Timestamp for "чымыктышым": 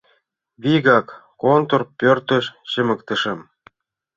2.71-3.39